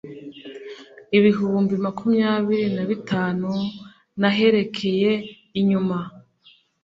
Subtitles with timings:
[1.17, 3.51] ibihumbi makumyabiri na bitanu
[4.19, 5.11] n’aherekeye
[5.59, 5.97] inyuma